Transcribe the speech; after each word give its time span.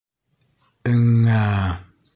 —Эң-ңә-ә!.. 0.93 1.47